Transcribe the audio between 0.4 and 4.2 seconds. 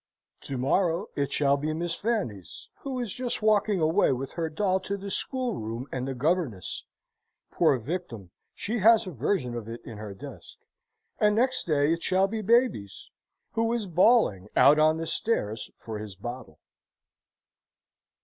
To morrow it shall be Miss Fanny's, who is just walking away